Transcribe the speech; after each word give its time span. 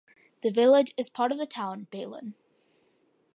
The 0.41 0.49
village 0.49 0.95
is 0.97 1.11
part 1.11 1.31
of 1.31 1.37
the 1.37 1.45
town 1.45 1.85
Balen. 1.91 2.33